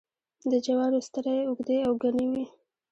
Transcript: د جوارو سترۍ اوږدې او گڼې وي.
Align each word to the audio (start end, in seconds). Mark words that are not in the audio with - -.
د 0.51 0.53
جوارو 0.65 0.99
سترۍ 1.07 1.39
اوږدې 1.45 1.77
او 1.87 1.93
گڼې 2.03 2.25
وي. 2.31 2.45